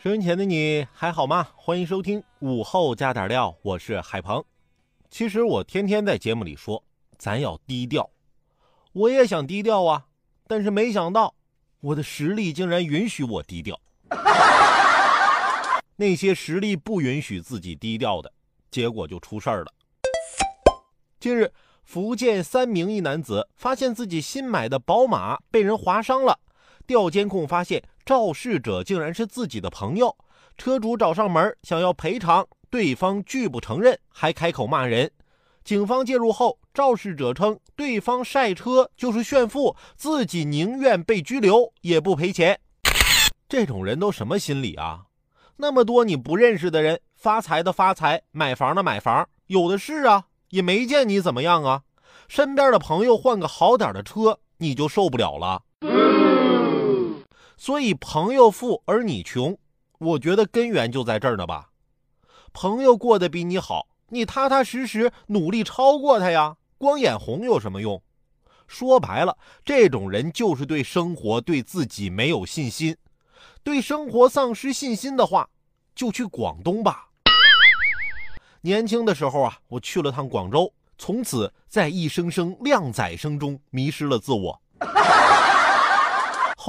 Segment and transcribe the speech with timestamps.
[0.00, 1.48] 收音前的你还好吗？
[1.56, 4.44] 欢迎收听午后加点料，我是海鹏。
[5.10, 6.84] 其实我天天在节目里说，
[7.18, 8.08] 咱要低调。
[8.92, 10.06] 我也想低调啊，
[10.46, 11.34] 但是没想到
[11.80, 13.76] 我的实力竟然允许我低调。
[15.96, 18.32] 那些实力不允许自己低调的，
[18.70, 19.72] 结果就出事儿了。
[21.18, 26.38] 近日，福建三明一男子发现自己新买的宝马被人划伤了，
[26.86, 27.82] 调监控发现。
[28.08, 30.16] 肇事者竟然是自己的朋友，
[30.56, 35.10] 车主找上门想要赔偿，对方拒不承认，还开口骂人。
[35.62, 42.58] 警方介入后，肇事者称对方晒车就是炫富，自己宁愿被拘留也不赔钱。
[43.46, 45.02] 这种人都什么心理啊？
[45.58, 51.82] 那么多你不认识的人，发财的发财，买房的买房，有的是啊，也没见你怎么样啊。
[52.26, 55.64] 身边的朋友换个好点的车，你就受不了了。
[57.58, 59.58] 所以朋友富而你穷，
[59.98, 61.70] 我觉得根源就在这儿呢吧。
[62.52, 68.00] 朋友过得比你好，你踏踏实实努力超过他呀，光眼红有什么用？
[68.68, 72.96] 说白了，这种人就是对生活、对自己没有信心。
[73.64, 75.50] 对生活丧失信心的话，
[75.96, 77.08] 就去广东吧。
[78.60, 84.62] 年轻的时候啊，我去了趟广州，从此在一声声靓仔声中迷失了自我。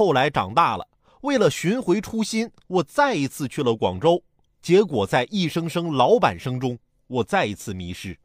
[0.00, 0.88] 后来长大了，
[1.20, 4.24] 为了寻回初心，我再一次去了广州。
[4.62, 8.18] 结果在一声声老板声中，我再一次迷失。